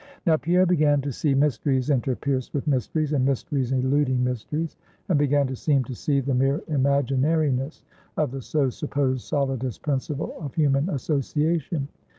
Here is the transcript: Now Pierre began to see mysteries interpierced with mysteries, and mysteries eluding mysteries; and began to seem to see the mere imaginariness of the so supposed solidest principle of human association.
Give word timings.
Now 0.25 0.35
Pierre 0.35 0.65
began 0.65 0.99
to 1.01 1.11
see 1.11 1.35
mysteries 1.35 1.91
interpierced 1.91 2.53
with 2.55 2.65
mysteries, 2.65 3.13
and 3.13 3.23
mysteries 3.23 3.71
eluding 3.71 4.23
mysteries; 4.23 4.75
and 5.07 5.19
began 5.19 5.45
to 5.45 5.55
seem 5.55 5.83
to 5.83 5.93
see 5.93 6.19
the 6.21 6.33
mere 6.33 6.57
imaginariness 6.71 7.83
of 8.17 8.31
the 8.31 8.41
so 8.41 8.71
supposed 8.71 9.21
solidest 9.27 9.83
principle 9.83 10.33
of 10.39 10.55
human 10.55 10.89
association. 10.89 11.87